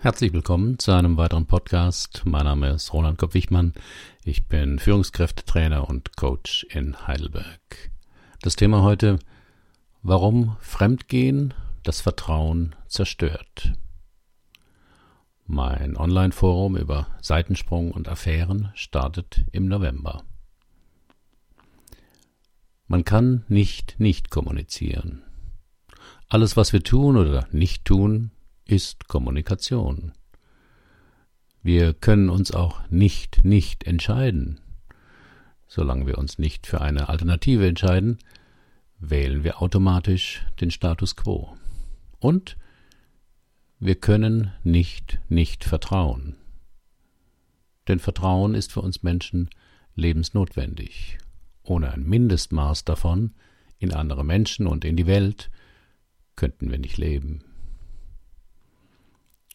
Herzlich 0.00 0.32
willkommen 0.32 0.78
zu 0.78 0.92
einem 0.92 1.16
weiteren 1.16 1.46
Podcast. 1.46 2.22
Mein 2.24 2.44
Name 2.44 2.70
ist 2.70 2.92
Roland 2.92 3.18
Kopp-Wichmann. 3.18 3.74
Ich 4.24 4.46
bin 4.46 4.78
Führungskräftetrainer 4.78 5.88
und 5.88 6.16
Coach 6.16 6.64
in 6.70 7.08
Heidelberg. 7.08 7.90
Das 8.40 8.54
Thema 8.54 8.82
heute, 8.82 9.18
warum 10.04 10.56
Fremdgehen 10.60 11.52
das 11.82 12.00
Vertrauen 12.00 12.76
zerstört. 12.86 13.72
Mein 15.48 15.96
Online-Forum 15.96 16.76
über 16.76 17.08
Seitensprung 17.20 17.90
und 17.90 18.08
Affären 18.08 18.70
startet 18.76 19.46
im 19.50 19.66
November. 19.66 20.22
Man 22.86 23.04
kann 23.04 23.44
nicht 23.48 23.98
nicht 23.98 24.30
kommunizieren. 24.30 25.24
Alles, 26.28 26.56
was 26.56 26.72
wir 26.72 26.84
tun 26.84 27.16
oder 27.16 27.48
nicht 27.50 27.84
tun, 27.84 28.30
ist 28.68 29.08
Kommunikation. 29.08 30.12
Wir 31.62 31.94
können 31.94 32.28
uns 32.28 32.52
auch 32.52 32.80
nicht 32.90 33.44
nicht 33.44 33.84
entscheiden. 33.84 34.60
Solange 35.66 36.06
wir 36.06 36.18
uns 36.18 36.38
nicht 36.38 36.66
für 36.66 36.80
eine 36.80 37.08
Alternative 37.08 37.66
entscheiden, 37.66 38.18
wählen 39.00 39.42
wir 39.42 39.60
automatisch 39.60 40.46
den 40.60 40.70
Status 40.70 41.16
quo. 41.16 41.56
Und 42.20 42.56
wir 43.80 43.94
können 43.94 44.52
nicht 44.64 45.18
nicht 45.28 45.64
vertrauen. 45.64 46.36
Denn 47.88 47.98
Vertrauen 47.98 48.54
ist 48.54 48.72
für 48.72 48.82
uns 48.82 49.02
Menschen 49.02 49.48
lebensnotwendig. 49.94 51.18
Ohne 51.62 51.92
ein 51.92 52.04
Mindestmaß 52.04 52.84
davon 52.84 53.34
in 53.78 53.94
andere 53.94 54.24
Menschen 54.24 54.66
und 54.66 54.84
in 54.84 54.96
die 54.96 55.06
Welt 55.06 55.50
könnten 56.36 56.70
wir 56.70 56.78
nicht 56.78 56.98
leben. 56.98 57.47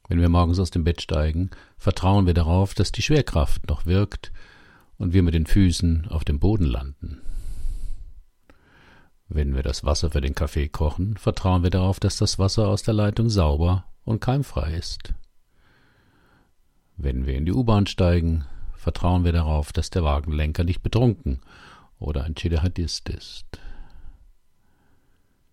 Wenn 0.07 0.19
wir 0.19 0.29
morgens 0.29 0.59
aus 0.59 0.71
dem 0.71 0.83
Bett 0.83 1.01
steigen, 1.01 1.49
vertrauen 1.77 2.25
wir 2.25 2.33
darauf, 2.33 2.73
dass 2.73 2.91
die 2.91 3.01
Schwerkraft 3.01 3.67
noch 3.67 3.85
wirkt 3.85 4.31
und 4.97 5.13
wir 5.13 5.23
mit 5.23 5.33
den 5.33 5.45
Füßen 5.45 6.07
auf 6.09 6.25
dem 6.25 6.39
Boden 6.39 6.65
landen. 6.65 7.21
Wenn 9.29 9.55
wir 9.55 9.63
das 9.63 9.83
Wasser 9.83 10.11
für 10.11 10.21
den 10.21 10.35
Kaffee 10.35 10.67
kochen, 10.67 11.17
vertrauen 11.17 11.63
wir 11.63 11.69
darauf, 11.69 11.99
dass 11.99 12.17
das 12.17 12.37
Wasser 12.37 12.67
aus 12.67 12.83
der 12.83 12.93
Leitung 12.93 13.29
sauber 13.29 13.85
und 14.03 14.19
keimfrei 14.19 14.73
ist. 14.73 15.13
Wenn 16.97 17.25
wir 17.25 17.35
in 17.35 17.45
die 17.45 17.53
U-Bahn 17.53 17.87
steigen, 17.87 18.45
vertrauen 18.75 19.23
wir 19.23 19.31
darauf, 19.31 19.73
dass 19.73 19.89
der 19.89 20.03
Wagenlenker 20.03 20.63
nicht 20.63 20.83
betrunken 20.83 21.39
oder 21.97 22.25
ein 22.25 22.35
Dschihadist 22.35 23.09
ist. 23.09 23.45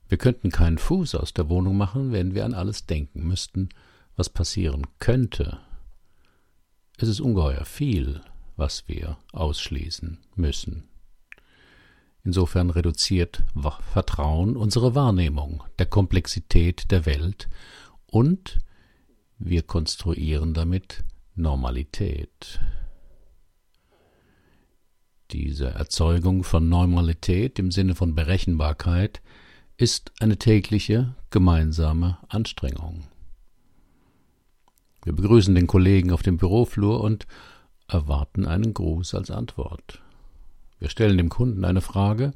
Wir 0.09 0.19
könnten 0.19 0.51
keinen 0.51 0.79
Fuß 0.79 1.15
aus 1.15 1.33
der 1.33 1.49
Wohnung 1.49 1.77
machen, 1.77 2.13
wenn 2.13 2.35
wir 2.35 2.45
an 2.45 2.53
alles 2.53 2.87
denken 2.87 3.27
müssten, 3.27 3.69
was 4.21 4.29
passieren 4.29 4.87
könnte. 4.99 5.61
Es 6.99 7.09
ist 7.09 7.21
ungeheuer 7.21 7.65
viel, 7.65 8.21
was 8.55 8.87
wir 8.87 9.17
ausschließen 9.33 10.19
müssen. 10.35 10.91
Insofern 12.23 12.69
reduziert 12.69 13.43
Vertrauen 13.95 14.59
unsere 14.59 14.95
Wahrnehmung 14.95 15.65
der 15.79 15.87
Komplexität 15.87 16.91
der 16.91 17.07
Welt 17.07 17.49
und 18.05 18.59
wir 19.39 19.63
konstruieren 19.63 20.53
damit 20.53 21.03
Normalität. 21.35 22.61
Diese 25.31 25.69
Erzeugung 25.69 26.45
von 26.45 26.69
Normalität 26.69 27.59
im 27.59 27.71
Sinne 27.71 27.95
von 27.95 28.15
Berechenbarkeit 28.15 29.23
ist 29.79 30.13
eine 30.21 30.37
tägliche 30.37 31.15
gemeinsame 31.31 32.19
Anstrengung. 32.29 33.05
Wir 35.11 35.17
begrüßen 35.17 35.57
den 35.57 35.67
Kollegen 35.67 36.13
auf 36.13 36.23
dem 36.23 36.37
Büroflur 36.37 37.01
und 37.01 37.27
erwarten 37.89 38.47
einen 38.47 38.73
Gruß 38.73 39.17
als 39.17 39.33
Antwort. 39.33 40.01
Wir 40.79 40.89
stellen 40.89 41.19
dem 41.19 41.29
Kunden 41.29 41.65
eine 41.65 41.81
Frage 41.81 42.31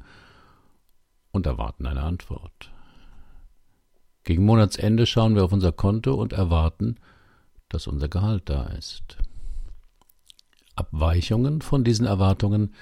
und 1.31 1.45
erwarten 1.45 1.85
eine 1.85 2.03
Antwort. 2.03 2.73
Gegen 4.25 4.43
Monatsende 4.43 5.05
schauen 5.05 5.35
wir 5.35 5.45
auf 5.45 5.53
unser 5.53 5.71
Konto 5.71 6.15
und 6.15 6.33
erwarten, 6.33 6.97
dass 7.69 7.87
unser 7.87 8.09
Gehalt 8.09 8.49
da 8.49 8.65
ist. 8.65 9.19
Abweichungen 10.75 11.61
von 11.61 11.85
diesen 11.85 12.05
Erwartungen 12.05 12.73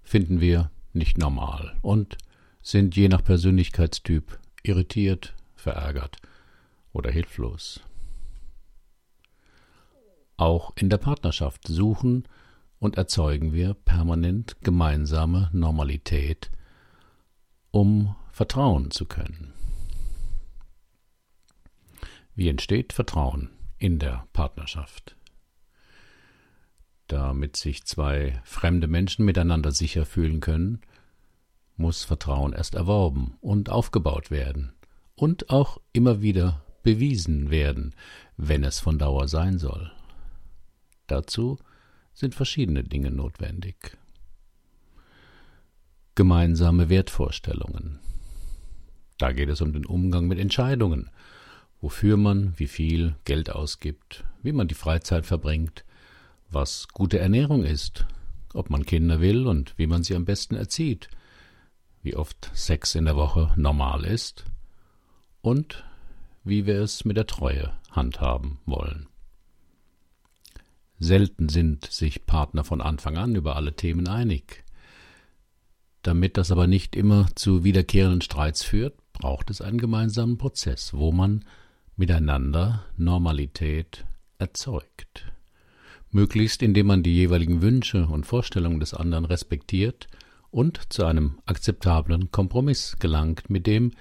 finden 0.00 0.40
wir 0.40 0.70
nicht 0.94 1.18
normal 1.18 1.76
und 1.82 2.16
sind 2.62 2.96
je 2.96 3.08
nach 3.08 3.22
Persönlichkeitstyp 3.22 4.38
irritiert, 4.62 5.34
verärgert 5.54 6.16
oder 6.94 7.10
hilflos. 7.10 7.82
Auch 10.36 10.72
in 10.76 10.90
der 10.90 10.98
Partnerschaft 10.98 11.66
suchen 11.68 12.26
und 12.78 12.96
erzeugen 12.96 13.52
wir 13.52 13.74
permanent 13.74 14.56
gemeinsame 14.62 15.48
Normalität, 15.52 16.50
um 17.70 18.14
vertrauen 18.32 18.90
zu 18.90 19.06
können. 19.06 19.52
Wie 22.34 22.48
entsteht 22.48 22.92
Vertrauen 22.92 23.50
in 23.78 23.98
der 23.98 24.26
Partnerschaft? 24.32 25.16
Damit 27.06 27.56
sich 27.56 27.84
zwei 27.84 28.40
fremde 28.44 28.88
Menschen 28.88 29.24
miteinander 29.24 29.70
sicher 29.70 30.04
fühlen 30.04 30.40
können, 30.40 30.80
muss 31.76 32.04
Vertrauen 32.04 32.52
erst 32.52 32.74
erworben 32.74 33.36
und 33.40 33.70
aufgebaut 33.70 34.30
werden 34.30 34.72
und 35.14 35.50
auch 35.50 35.80
immer 35.92 36.22
wieder 36.22 36.64
bewiesen 36.82 37.50
werden, 37.50 37.94
wenn 38.36 38.64
es 38.64 38.80
von 38.80 38.98
Dauer 38.98 39.28
sein 39.28 39.58
soll. 39.58 39.92
Dazu 41.06 41.58
sind 42.12 42.34
verschiedene 42.34 42.84
Dinge 42.84 43.10
notwendig. 43.10 43.96
Gemeinsame 46.14 46.88
Wertvorstellungen. 46.88 47.98
Da 49.18 49.32
geht 49.32 49.48
es 49.48 49.60
um 49.60 49.72
den 49.72 49.86
Umgang 49.86 50.26
mit 50.26 50.38
Entscheidungen, 50.38 51.10
wofür 51.80 52.16
man 52.16 52.54
wie 52.56 52.66
viel 52.66 53.16
Geld 53.24 53.50
ausgibt, 53.50 54.24
wie 54.42 54.52
man 54.52 54.68
die 54.68 54.74
Freizeit 54.74 55.26
verbringt, 55.26 55.84
was 56.50 56.88
gute 56.88 57.18
Ernährung 57.18 57.64
ist, 57.64 58.06
ob 58.54 58.70
man 58.70 58.86
Kinder 58.86 59.20
will 59.20 59.46
und 59.46 59.76
wie 59.76 59.86
man 59.86 60.02
sie 60.02 60.14
am 60.14 60.24
besten 60.24 60.54
erzieht, 60.54 61.08
wie 62.02 62.16
oft 62.16 62.50
Sex 62.54 62.94
in 62.94 63.06
der 63.06 63.16
Woche 63.16 63.52
normal 63.56 64.04
ist 64.04 64.44
und 65.42 65.84
wie 66.44 66.66
wir 66.66 66.80
es 66.80 67.04
mit 67.04 67.16
der 67.16 67.26
Treue 67.26 67.72
handhaben 67.90 68.58
wollen. 68.66 69.08
Selten 70.98 71.48
sind 71.48 71.86
sich 71.86 72.26
Partner 72.26 72.64
von 72.64 72.80
Anfang 72.80 73.16
an 73.16 73.34
über 73.34 73.56
alle 73.56 73.74
Themen 73.74 74.08
einig. 74.08 74.64
Damit 76.02 76.36
das 76.36 76.50
aber 76.50 76.66
nicht 76.66 76.96
immer 76.96 77.28
zu 77.34 77.64
wiederkehrenden 77.64 78.20
Streits 78.20 78.62
führt, 78.62 78.94
braucht 79.12 79.50
es 79.50 79.60
einen 79.60 79.78
gemeinsamen 79.78 80.38
Prozess, 80.38 80.92
wo 80.94 81.12
man 81.12 81.44
miteinander 81.96 82.84
Normalität 82.96 84.04
erzeugt. 84.38 85.32
Möglichst 86.10 86.62
indem 86.62 86.86
man 86.88 87.02
die 87.02 87.14
jeweiligen 87.14 87.62
Wünsche 87.62 88.06
und 88.06 88.26
Vorstellungen 88.26 88.80
des 88.80 88.94
anderen 88.94 89.24
respektiert 89.24 90.06
und 90.50 90.92
zu 90.92 91.04
einem 91.04 91.40
akzeptablen 91.46 92.30
Kompromiss 92.30 92.96
gelangt, 93.00 93.50
mit 93.50 93.66
dem 93.66 93.92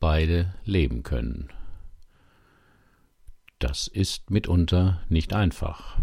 beide 0.00 0.54
leben 0.64 1.02
können. 1.02 1.48
Das 3.58 3.86
ist 3.86 4.30
mitunter 4.30 5.00
nicht 5.08 5.32
einfach. 5.32 5.98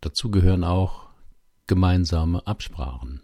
Dazu 0.00 0.30
gehören 0.30 0.64
auch 0.64 1.08
gemeinsame 1.66 2.46
Absprachen. 2.46 3.20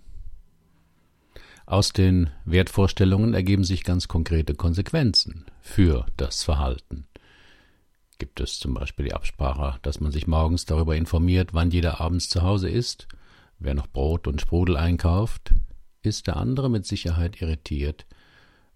Aus 1.64 1.92
den 1.92 2.30
Wertvorstellungen 2.44 3.34
ergeben 3.34 3.64
sich 3.64 3.82
ganz 3.82 4.06
konkrete 4.06 4.54
Konsequenzen 4.54 5.46
für 5.60 6.06
das 6.16 6.44
Verhalten. 6.44 7.08
Gibt 8.18 8.40
es 8.40 8.58
zum 8.58 8.72
Beispiel 8.72 9.06
die 9.06 9.14
Absprache, 9.14 9.78
dass 9.82 10.00
man 10.00 10.12
sich 10.12 10.26
morgens 10.26 10.64
darüber 10.64 10.94
informiert, 10.96 11.54
wann 11.54 11.70
jeder 11.70 12.00
abends 12.00 12.28
zu 12.28 12.42
Hause 12.42 12.68
ist, 12.68 13.08
wer 13.58 13.74
noch 13.74 13.88
Brot 13.88 14.26
und 14.26 14.40
Sprudel 14.40 14.76
einkauft, 14.76 15.54
ist 16.02 16.26
der 16.26 16.36
andere 16.36 16.70
mit 16.70 16.86
Sicherheit 16.86 17.42
irritiert, 17.42 18.06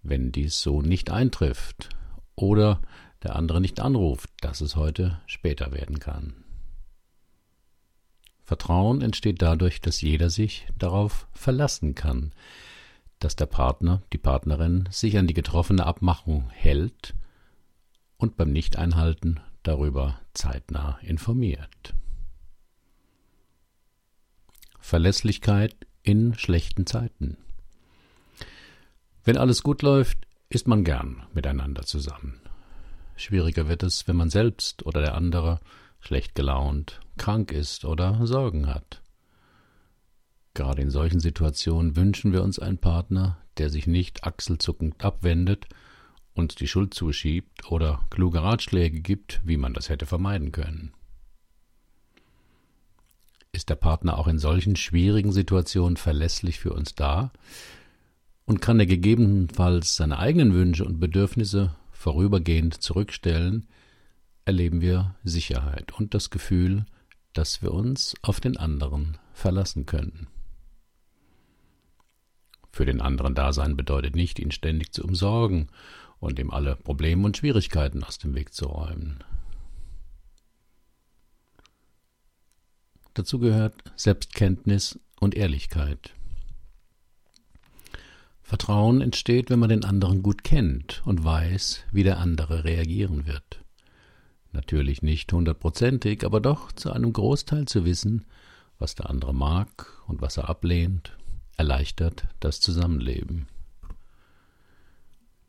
wenn 0.03 0.33
dies 0.33 0.61
so 0.61 0.83
nicht 0.83 1.11
eintrifft 1.11 1.91
oder 2.35 2.81
der 3.23 3.37
andere 3.37 3.61
nicht 3.61 3.79
anruft, 3.79 4.31
dass 4.41 4.61
es 4.61 4.75
heute 4.75 5.21
später 5.27 5.73
werden 5.73 6.01
kann. 6.01 6.45
Vertrauen 8.51 9.01
entsteht 9.01 9.43
dadurch, 9.43 9.81
dass 9.81 10.01
jeder 10.01 10.29
sich 10.29 10.67
darauf 10.77 11.29
verlassen 11.33 11.95
kann, 11.95 12.33
dass 13.21 13.37
der 13.37 13.47
Partner, 13.47 14.03
die 14.13 14.19
Partnerin 14.19 14.89
sich 14.91 15.17
an 15.19 15.29
die 15.29 15.35
getroffene 15.35 15.87
Abmachung 15.87 16.51
hält 16.51 17.15
und 18.17 18.37
beim 18.37 18.51
Nichteinhalten 18.51 19.39
darüber 19.63 20.19
zeitnah 20.35 20.99
informiert. 21.03 21.95
Verlässlichkeit 24.81 25.77
in 26.03 26.35
schlechten 26.35 26.87
Zeiten. 26.87 27.37
Wenn 29.23 29.37
alles 29.37 29.63
gut 29.63 29.83
läuft, 29.83 30.27
ist 30.49 30.67
man 30.67 30.83
gern 30.83 31.23
miteinander 31.35 31.83
zusammen. 31.83 32.41
schwieriger 33.15 33.69
wird 33.69 33.85
es, 33.85 34.09
wenn 34.09 34.17
man 34.17 34.29
selbst 34.29 34.85
oder 34.85 35.03
der 35.03 35.15
andere 35.15 35.61
schlecht 36.01 36.35
gelaunt, 36.35 37.01
krank 37.17 37.53
ist 37.53 37.85
oder 37.85 38.27
Sorgen 38.27 38.67
hat. 38.67 39.03
Gerade 40.55 40.83
in 40.83 40.91
solchen 40.91 41.21
Situationen 41.21 41.97
wünschen 41.97 42.33
wir 42.33 42.43
uns 42.43 42.59
einen 42.59 42.79
Partner, 42.79 43.39
der 43.59 43.71
sich 43.71 43.87
nicht 43.87 44.25
achselzuckend 44.25 45.05
abwendet, 45.05 45.67
uns 46.35 46.55
die 46.55 46.67
Schuld 46.67 46.95
zuschiebt 46.95 47.71
oder 47.71 48.05
kluge 48.11 48.43
Ratschläge 48.43 49.01
gibt, 49.01 49.41
wie 49.45 49.57
man 49.57 49.75
das 49.75 49.89
hätte 49.89 50.07
vermeiden 50.07 50.53
können. 50.53 50.93
Ist 53.53 53.69
der 53.69 53.77
Partner 53.77 54.19
auch 54.19 54.29
in 54.29 54.39
solchen 54.39 54.77
schwierigen 54.77 55.33
Situationen 55.33 55.97
verlässlich 55.97 56.59
für 56.59 56.73
uns 56.73 56.95
da 56.95 57.33
und 58.45 58.61
kann 58.61 58.81
er 58.81 58.87
gegebenenfalls 58.87 59.97
seine 59.97 60.19
eigenen 60.19 60.55
Wünsche 60.55 60.85
und 60.85 61.01
Bedürfnisse 61.01 61.75
vorübergehend 61.93 62.81
zurückstellen, 62.81 63.67
erleben 64.45 64.81
wir 64.81 65.15
Sicherheit 65.25 65.93
und 65.93 66.15
das 66.15 66.31
Gefühl, 66.31 66.87
dass 67.33 67.63
wir 67.63 67.73
uns 67.73 68.15
auf 68.23 68.41
den 68.41 68.57
anderen 68.57 69.19
verlassen 69.33 69.87
können. 69.87 70.27
Für 72.73 72.85
den 72.85 73.01
anderen 73.01 73.35
Dasein 73.35 73.77
bedeutet 73.77 74.15
nicht, 74.15 74.39
ihn 74.39 74.53
ständig 74.53 74.93
zu 74.93 75.05
umsorgen 75.05 75.69
und 76.19 76.39
ihm 76.39 76.51
alle 76.51 76.77
Probleme 76.77 77.25
und 77.25 77.37
Schwierigkeiten 77.37 78.05
aus 78.05 78.19
dem 78.19 78.35
Weg 78.35 78.53
zu 78.53 78.67
räumen. 78.67 79.25
Dazu 83.15 83.39
gehört 83.39 83.75
Selbstkenntnis 83.97 84.99
und 85.19 85.35
Ehrlichkeit. 85.35 86.15
Vertrauen 88.43 89.01
entsteht, 89.01 89.51
wenn 89.51 89.59
man 89.59 89.69
den 89.69 89.85
anderen 89.85 90.23
gut 90.23 90.43
kennt 90.43 91.03
und 91.05 91.23
weiß, 91.23 91.85
wie 91.93 92.03
der 92.03 92.19
andere 92.19 92.65
reagieren 92.65 93.27
wird. 93.27 93.61
Natürlich 94.53 95.03
nicht 95.03 95.33
hundertprozentig, 95.33 96.25
aber 96.25 96.41
doch 96.41 96.73
zu 96.73 96.93
einem 96.93 97.13
Großteil 97.13 97.67
zu 97.67 97.85
wissen, 97.85 98.25
was 98.79 98.95
der 98.95 99.09
andere 99.09 99.35
mag 99.35 99.87
und 100.07 100.21
was 100.21 100.37
er 100.37 100.49
ablehnt, 100.49 101.17
erleichtert 101.57 102.27
das 102.41 102.61
Zusammenleben. 102.61 103.47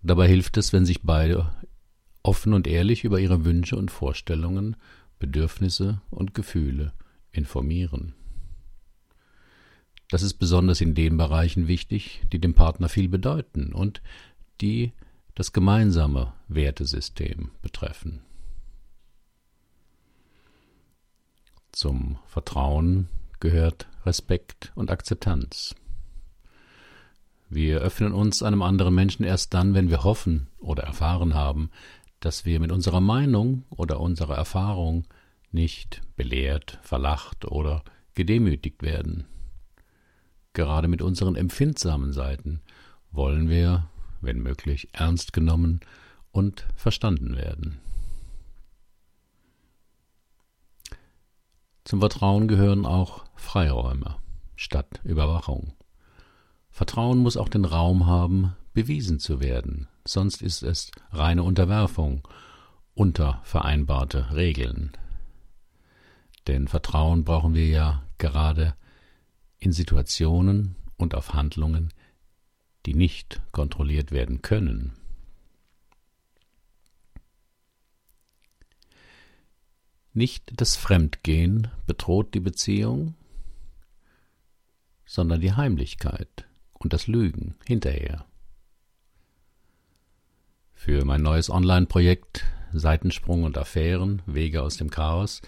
Dabei 0.03 0.27
hilft 0.27 0.57
es, 0.57 0.73
wenn 0.73 0.85
sich 0.85 1.01
beide 1.03 1.51
offen 2.23 2.53
und 2.53 2.67
ehrlich 2.67 3.03
über 3.03 3.19
ihre 3.19 3.45
Wünsche 3.45 3.75
und 3.75 3.91
Vorstellungen, 3.91 4.75
Bedürfnisse 5.19 6.01
und 6.09 6.33
Gefühle 6.33 6.93
informieren. 7.31 8.13
Das 10.09 10.23
ist 10.23 10.33
besonders 10.35 10.81
in 10.81 10.93
den 10.93 11.17
Bereichen 11.17 11.67
wichtig, 11.67 12.21
die 12.33 12.39
dem 12.39 12.53
Partner 12.53 12.89
viel 12.89 13.07
bedeuten 13.07 13.71
und 13.71 14.01
die 14.59 14.91
das 15.35 15.53
gemeinsame 15.53 16.33
Wertesystem 16.49 17.51
betreffen. 17.61 18.21
Zum 21.81 22.19
Vertrauen 22.27 23.07
gehört 23.39 23.87
Respekt 24.05 24.71
und 24.75 24.91
Akzeptanz. 24.91 25.73
Wir 27.49 27.79
öffnen 27.79 28.13
uns 28.13 28.43
einem 28.43 28.61
anderen 28.61 28.93
Menschen 28.93 29.25
erst 29.25 29.55
dann, 29.55 29.73
wenn 29.73 29.89
wir 29.89 30.03
hoffen 30.03 30.45
oder 30.59 30.83
erfahren 30.83 31.33
haben, 31.33 31.71
dass 32.19 32.45
wir 32.45 32.59
mit 32.59 32.71
unserer 32.71 33.01
Meinung 33.01 33.63
oder 33.71 33.99
unserer 33.99 34.35
Erfahrung 34.35 35.07
nicht 35.51 36.03
belehrt, 36.15 36.77
verlacht 36.83 37.45
oder 37.45 37.83
gedemütigt 38.13 38.83
werden. 38.83 39.25
Gerade 40.53 40.87
mit 40.87 41.01
unseren 41.01 41.35
empfindsamen 41.35 42.13
Seiten 42.13 42.61
wollen 43.11 43.49
wir, 43.49 43.89
wenn 44.21 44.37
möglich, 44.37 44.89
ernst 44.91 45.33
genommen 45.33 45.79
und 46.31 46.67
verstanden 46.75 47.35
werden. 47.35 47.79
Zum 51.83 51.99
Vertrauen 51.99 52.47
gehören 52.47 52.85
auch 52.85 53.25
Freiräume 53.35 54.15
statt 54.55 55.01
Überwachung. 55.03 55.73
Vertrauen 56.69 57.17
muss 57.17 57.37
auch 57.37 57.49
den 57.49 57.65
Raum 57.65 58.05
haben, 58.05 58.55
bewiesen 58.73 59.19
zu 59.19 59.41
werden, 59.41 59.87
sonst 60.05 60.41
ist 60.41 60.63
es 60.63 60.91
reine 61.11 61.43
Unterwerfung 61.43 62.27
unter 62.93 63.41
vereinbarte 63.43 64.33
Regeln. 64.33 64.91
Denn 66.47 66.67
Vertrauen 66.67 67.23
brauchen 67.23 67.53
wir 67.53 67.67
ja 67.67 68.03
gerade 68.17 68.75
in 69.57 69.71
Situationen 69.71 70.75
und 70.97 71.15
auf 71.15 71.33
Handlungen, 71.33 71.93
die 72.85 72.93
nicht 72.93 73.41
kontrolliert 73.51 74.11
werden 74.11 74.41
können. 74.41 74.93
Nicht 80.13 80.59
das 80.59 80.75
Fremdgehen 80.75 81.69
bedroht 81.87 82.33
die 82.33 82.39
Beziehung, 82.41 83.15
sondern 85.05 85.39
die 85.39 85.53
Heimlichkeit 85.53 86.47
und 86.73 86.93
das 86.93 87.07
Lügen 87.07 87.55
hinterher. 87.65 88.25
Für 90.73 91.05
mein 91.05 91.21
neues 91.21 91.49
Online-Projekt 91.49 92.45
Seitensprung 92.73 93.43
und 93.43 93.57
Affären, 93.57 94.21
Wege 94.25 94.61
aus 94.63 94.77
dem 94.77 94.89
Chaos, 94.89 95.41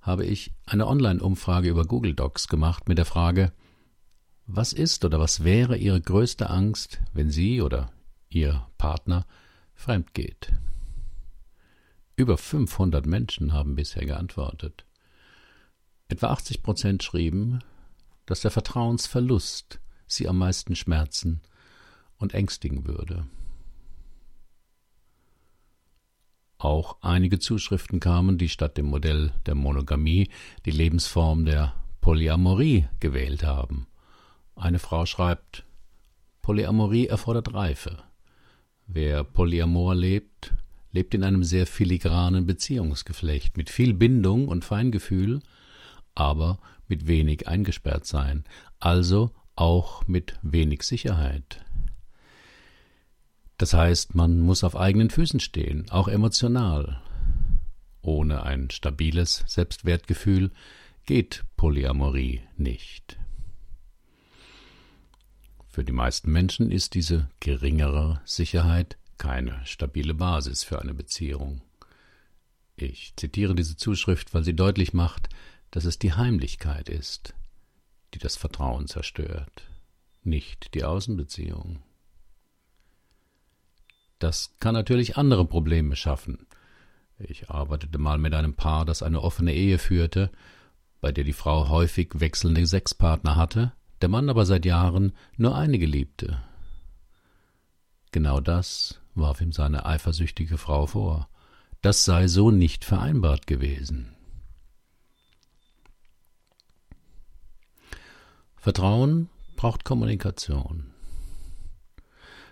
habe 0.00 0.24
ich 0.24 0.52
eine 0.66 0.86
Online-Umfrage 0.86 1.68
über 1.68 1.84
Google 1.84 2.14
Docs 2.14 2.48
gemacht 2.48 2.88
mit 2.88 2.98
der 2.98 3.04
Frage, 3.04 3.52
was 4.46 4.72
ist 4.72 5.04
oder 5.04 5.20
was 5.20 5.44
wäre 5.44 5.76
Ihre 5.76 6.00
größte 6.00 6.50
Angst, 6.50 7.00
wenn 7.12 7.30
Sie 7.30 7.62
oder 7.62 7.92
Ihr 8.28 8.66
Partner 8.78 9.26
fremd 9.74 10.14
geht? 10.14 10.52
Über 12.16 12.36
500 12.36 13.06
Menschen 13.06 13.52
haben 13.52 13.74
bisher 13.74 14.04
geantwortet. 14.04 14.84
Etwa 16.08 16.28
80 16.28 16.62
Prozent 16.62 17.02
schrieben, 17.02 17.64
dass 18.26 18.42
der 18.42 18.50
Vertrauensverlust 18.50 19.80
sie 20.06 20.28
am 20.28 20.38
meisten 20.38 20.76
schmerzen 20.76 21.40
und 22.18 22.34
ängstigen 22.34 22.86
würde. 22.86 23.26
Auch 26.58 26.98
einige 27.00 27.38
Zuschriften 27.38 27.98
kamen, 27.98 28.38
die 28.38 28.48
statt 28.48 28.76
dem 28.76 28.86
Modell 28.86 29.32
der 29.46 29.54
Monogamie 29.54 30.28
die 30.64 30.70
Lebensform 30.70 31.44
der 31.44 31.74
Polyamorie 32.00 32.86
gewählt 33.00 33.42
haben. 33.42 33.86
Eine 34.54 34.78
Frau 34.78 35.06
schreibt 35.06 35.64
Polyamorie 36.42 37.06
erfordert 37.06 37.54
Reife. 37.54 38.02
Wer 38.86 39.24
Polyamor 39.24 39.94
lebt, 39.94 40.52
lebt 40.92 41.14
in 41.14 41.24
einem 41.24 41.42
sehr 41.42 41.66
filigranen 41.66 42.46
Beziehungsgeflecht 42.46 43.56
mit 43.56 43.70
viel 43.70 43.94
Bindung 43.94 44.48
und 44.48 44.64
Feingefühl, 44.64 45.40
aber 46.14 46.58
mit 46.86 47.06
wenig 47.06 47.48
eingesperrt 47.48 48.06
sein, 48.06 48.44
also 48.78 49.30
auch 49.56 50.06
mit 50.06 50.38
wenig 50.42 50.82
Sicherheit. 50.82 51.64
Das 53.56 53.74
heißt, 53.74 54.14
man 54.14 54.40
muss 54.40 54.64
auf 54.64 54.76
eigenen 54.76 55.10
Füßen 55.10 55.40
stehen, 55.40 55.90
auch 55.90 56.08
emotional. 56.08 57.00
Ohne 58.02 58.42
ein 58.42 58.70
stabiles 58.70 59.44
Selbstwertgefühl 59.46 60.50
geht 61.06 61.44
Polyamorie 61.56 62.42
nicht. 62.56 63.18
Für 65.68 65.84
die 65.84 65.92
meisten 65.92 66.30
Menschen 66.30 66.70
ist 66.70 66.94
diese 66.94 67.30
geringere 67.40 68.20
Sicherheit 68.24 68.98
keine 69.22 69.64
stabile 69.64 70.14
Basis 70.14 70.64
für 70.64 70.82
eine 70.82 70.94
Beziehung. 70.94 71.62
Ich 72.74 73.14
zitiere 73.14 73.54
diese 73.54 73.76
Zuschrift, 73.76 74.34
weil 74.34 74.42
sie 74.42 74.56
deutlich 74.56 74.94
macht, 74.94 75.28
dass 75.70 75.84
es 75.84 76.00
die 76.00 76.12
Heimlichkeit 76.12 76.88
ist, 76.88 77.32
die 78.14 78.18
das 78.18 78.34
Vertrauen 78.34 78.88
zerstört, 78.88 79.62
nicht 80.24 80.74
die 80.74 80.82
Außenbeziehung. 80.82 81.78
Das 84.18 84.56
kann 84.58 84.74
natürlich 84.74 85.16
andere 85.16 85.44
Probleme 85.44 85.94
schaffen. 85.94 86.48
Ich 87.20 87.48
arbeitete 87.48 87.98
mal 87.98 88.18
mit 88.18 88.34
einem 88.34 88.54
Paar, 88.54 88.84
das 88.84 89.04
eine 89.04 89.22
offene 89.22 89.54
Ehe 89.54 89.78
führte, 89.78 90.32
bei 91.00 91.12
der 91.12 91.22
die 91.22 91.32
Frau 91.32 91.68
häufig 91.68 92.10
wechselnde 92.14 92.66
Sexpartner 92.66 93.36
hatte, 93.36 93.72
der 94.00 94.08
Mann 94.08 94.28
aber 94.28 94.46
seit 94.46 94.64
Jahren 94.64 95.12
nur 95.36 95.54
eine 95.54 95.78
geliebte. 95.78 96.42
Genau 98.10 98.40
das 98.40 98.98
warf 99.14 99.40
ihm 99.40 99.52
seine 99.52 99.86
eifersüchtige 99.86 100.58
Frau 100.58 100.86
vor. 100.86 101.28
Das 101.80 102.04
sei 102.04 102.28
so 102.28 102.50
nicht 102.50 102.84
vereinbart 102.84 103.46
gewesen. 103.46 104.14
Vertrauen 108.56 109.28
braucht 109.56 109.84
Kommunikation. 109.84 110.92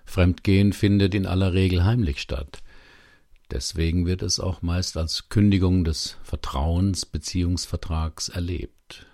Fremdgehen 0.04 0.72
findet 0.72 1.14
in 1.14 1.26
aller 1.26 1.52
Regel 1.52 1.84
heimlich 1.84 2.20
statt. 2.20 2.62
Deswegen 3.50 4.06
wird 4.06 4.22
es 4.22 4.40
auch 4.40 4.62
meist 4.62 4.96
als 4.96 5.28
Kündigung 5.28 5.84
des 5.84 6.16
Vertrauensbeziehungsvertrags 6.22 8.28
erlebt. 8.28 9.06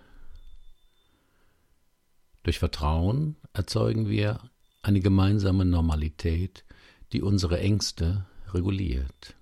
Durch 2.42 2.58
Vertrauen 2.58 3.36
erzeugen 3.52 4.08
wir 4.08 4.40
eine 4.82 5.00
gemeinsame 5.00 5.64
Normalität, 5.64 6.65
die 7.16 7.22
unsere 7.22 7.58
Ängste 7.58 8.26
reguliert. 8.52 9.36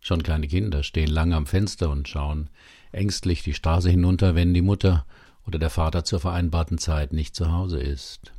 Schon 0.00 0.24
kleine 0.24 0.48
Kinder 0.48 0.82
stehen 0.82 1.08
lange 1.08 1.36
am 1.36 1.46
Fenster 1.46 1.90
und 1.90 2.08
schauen 2.08 2.50
ängstlich 2.90 3.44
die 3.44 3.54
Straße 3.54 3.88
hinunter, 3.88 4.34
wenn 4.34 4.52
die 4.52 4.62
Mutter 4.62 5.06
oder 5.46 5.60
der 5.60 5.70
Vater 5.70 6.02
zur 6.02 6.18
vereinbarten 6.18 6.78
Zeit 6.78 7.12
nicht 7.12 7.36
zu 7.36 7.52
Hause 7.52 7.78
ist. 7.78 8.32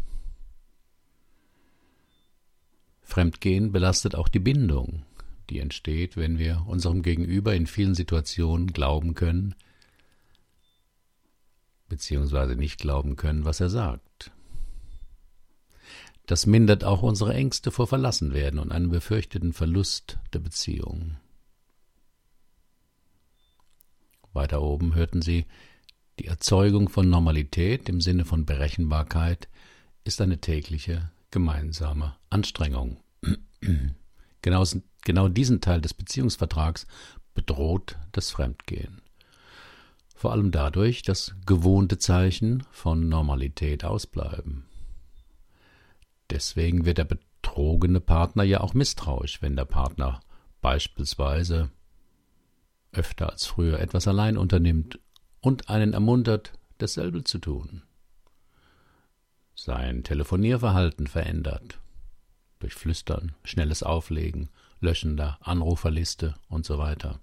Fremdgehen 3.01 3.72
belastet 3.72 4.13
auch 4.13 4.27
die 4.27 4.39
Bindung, 4.39 5.04
die 5.50 5.60
entsteht, 5.60 6.18
wenn 6.18 6.38
wir 6.38 6.66
unserem 6.68 7.01
Gegenüber 7.01 7.56
in 7.56 7.66
vielen 7.66 7.96
Situationen 7.96 8.74
glauben 8.74 9.13
können, 9.13 9.56
beziehungsweise 11.88 12.58
nicht 12.58 12.77
glauben 12.77 13.16
können, 13.16 13.46
was 13.46 13.62
er 13.62 13.70
sagt. 13.70 14.32
Das 16.27 16.46
mindert 16.46 16.84
auch 16.84 17.03
unsere 17.03 17.34
Ängste 17.34 17.72
vor 17.72 17.88
Verlassenwerden 17.88 18.60
und 18.60 18.74
einen 18.74 18.89
befürchteten 18.89 19.53
Verlust 19.53 20.19
der 20.34 20.39
Beziehung. 20.39 21.15
Weiter 24.34 24.62
oben 24.62 24.93
hörten 24.93 25.22
Sie, 25.22 25.46
die 26.19 26.27
Erzeugung 26.27 26.89
von 26.89 27.10
Normalität 27.10 27.88
im 27.88 28.01
Sinne 28.01 28.25
von 28.25 28.46
Berechenbarkeit 28.46 29.48
ist 30.03 30.19
eine 30.19 30.39
tägliche 30.39 31.12
gemeinsame 31.31 32.17
Anstrengung. 32.29 32.98
genau, 34.41 34.63
genau 35.05 35.27
diesen 35.29 35.62
Teil 35.62 35.79
des 35.79 35.93
Beziehungsvertrags 35.93 36.88
bedroht 37.36 37.98
das 38.12 38.31
Fremdgehen. 38.31 39.01
Vor 40.13 40.34
allem 40.34 40.51
dadurch, 40.51 41.03
dass 41.03 41.36
gewohnte 41.46 42.00
Zeichen 42.00 42.63
von 42.72 43.07
Normalität 43.07 43.86
ausbleiben. 43.86 44.65
Deswegen 46.29 46.86
wird 46.86 46.98
der 46.98 47.05
betrogene 47.05 48.01
Partner 48.01 48.43
ja 48.43 48.62
auch 48.62 48.74
misstrauisch, 48.74 49.41
wenn 49.41 49.55
der 49.55 49.65
Partner 49.65 50.19
beispielsweise 50.62 51.69
öfter 52.91 53.29
als 53.29 53.46
früher 53.46 53.79
etwas 53.79 54.07
allein 54.07 54.38
unternimmt 54.38 55.00
und 55.39 55.69
einen 55.69 55.93
ermuntert, 55.93 56.53
dasselbe 56.77 57.24
zu 57.24 57.39
tun. 57.39 57.84
Sein 59.55 60.03
Telefonierverhalten 60.03 61.07
verändert. 61.07 61.79
Durch 62.60 62.74
Flüstern, 62.74 63.34
schnelles 63.43 63.84
Auflegen, 63.84 64.50
Löschen 64.79 65.17
der 65.17 65.38
Anruferliste 65.41 66.36
und 66.50 66.65
so 66.65 66.77
weiter. 66.77 67.19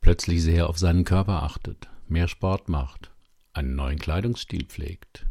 Plötzlich 0.00 0.42
sehr 0.42 0.68
auf 0.68 0.78
seinen 0.78 1.04
Körper 1.04 1.42
achtet, 1.42 1.88
mehr 2.08 2.28
Sport 2.28 2.68
macht, 2.68 3.10
einen 3.52 3.74
neuen 3.74 3.98
Kleidungsstil 3.98 4.66
pflegt, 4.66 5.26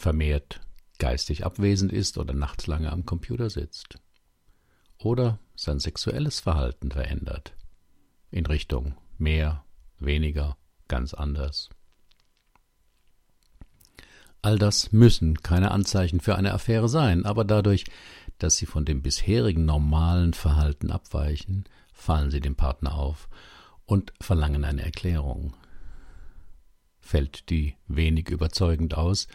vermehrt 0.00 0.60
geistig 0.98 1.44
abwesend 1.44 1.92
ist 1.92 2.16
oder 2.16 2.32
nachts 2.32 2.66
lange 2.66 2.90
am 2.90 3.04
Computer 3.04 3.50
sitzt. 3.50 3.98
Oder 4.98 5.38
sein 5.54 5.78
sexuelles 5.78 6.40
Verhalten 6.40 6.90
verändert. 6.90 7.54
In 8.30 8.46
Richtung 8.46 8.94
mehr, 9.18 9.64
weniger, 9.98 10.56
ganz 10.88 11.12
anders. 11.12 11.68
All 14.42 14.58
das 14.58 14.90
müssen 14.90 15.42
keine 15.42 15.70
Anzeichen 15.70 16.20
für 16.20 16.36
eine 16.36 16.54
Affäre 16.54 16.88
sein, 16.88 17.26
aber 17.26 17.44
dadurch, 17.44 17.84
dass 18.38 18.56
sie 18.56 18.66
von 18.66 18.86
dem 18.86 19.02
bisherigen 19.02 19.66
normalen 19.66 20.32
Verhalten 20.32 20.90
abweichen, 20.90 21.64
fallen 21.92 22.30
sie 22.30 22.40
dem 22.40 22.56
Partner 22.56 22.94
auf 22.94 23.28
und 23.84 24.14
verlangen 24.18 24.64
eine 24.64 24.82
Erklärung. 24.82 25.54
Fällt 27.00 27.50
die 27.50 27.74
wenig 27.86 28.30
überzeugend 28.30 28.94
aus, 28.94 29.26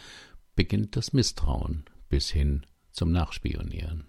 beginnt 0.56 0.96
das 0.96 1.14
Misstrauen 1.14 1.86
bis 2.10 2.30
hin 2.30 2.66
zum 2.92 3.12
Nachspionieren. 3.12 4.06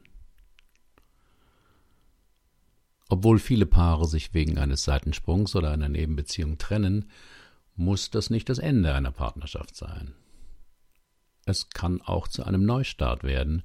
Obwohl 3.09 3.39
viele 3.39 3.67
Paare 3.67 4.07
sich 4.07 4.35
wegen 4.35 4.59
eines 4.59 4.85
Seitensprungs 4.85 5.55
oder 5.55 5.71
einer 5.71 5.89
Nebenbeziehung 5.89 6.59
trennen, 6.59 7.11
muss 7.77 8.11
das 8.11 8.31
nicht 8.31 8.49
das 8.49 8.59
Ende 8.59 8.95
einer 8.95 9.13
Partnerschaft 9.13 9.77
sein. 9.77 10.15
Es 11.45 11.71
kann 11.71 12.01
auch 12.03 12.27
zu 12.27 12.45
einem 12.45 12.65
Neustart 12.65 13.23
werden, 13.23 13.63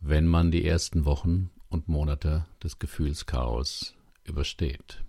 wenn 0.00 0.26
man 0.26 0.50
die 0.50 0.64
ersten 0.64 1.04
Wochen 1.04 1.50
und 1.68 1.88
Monate 1.88 2.46
des 2.62 2.78
Gefühlschaos 2.78 3.94
übersteht. 4.24 5.02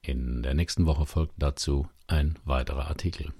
In 0.00 0.42
der 0.42 0.54
nächsten 0.54 0.86
Woche 0.86 1.06
folgt 1.06 1.34
dazu 1.36 1.88
ein 2.06 2.38
weiterer 2.44 2.88
Artikel. 2.88 3.32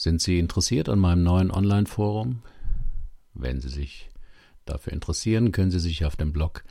Sind 0.00 0.22
Sie 0.22 0.38
interessiert 0.38 0.88
an 0.88 0.98
meinem 0.98 1.22
neuen 1.24 1.50
Online-Forum? 1.50 2.42
Wenn 3.34 3.60
Sie 3.60 3.68
sich 3.68 4.08
dafür 4.64 4.94
interessieren, 4.94 5.52
können 5.52 5.70
Sie 5.70 5.78
sich 5.78 6.06
auf 6.06 6.16
dem 6.16 6.32
Blog 6.32 6.64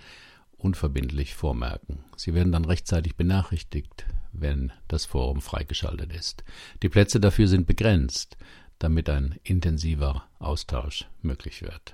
unverbindlich 0.58 1.36
vormerken. 1.36 2.04
Sie 2.18 2.34
werden 2.34 2.52
dann 2.52 2.66
rechtzeitig 2.66 3.18
benachrichtigt, 3.18 4.08
wenn 4.32 4.74
das 4.88 5.06
Forum 5.06 5.42
freigeschaltet 5.42 6.12
ist. 6.12 6.44
Die 6.82 6.90
Plätze 6.90 7.20
dafür 7.20 7.48
sind 7.48 7.68
begrenzt, 7.68 8.36
damit 8.80 9.12
ein 9.12 9.40
intensiver 9.44 10.28
Austausch 10.40 11.08
möglich 11.22 11.62
wird. 11.62 11.92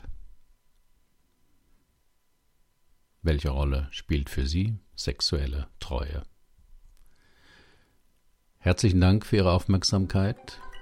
Welche 3.24 3.50
Rolle 3.50 3.90
spielt 3.92 4.30
für 4.30 4.48
Sie 4.48 4.78
sexuelle 4.96 5.68
Treue? 5.82 6.24
Herzlichen 8.58 9.02
Dank 9.02 9.26
für 9.26 9.36
Ihre 9.36 9.52
Aufmerksamkeit. 9.52 10.62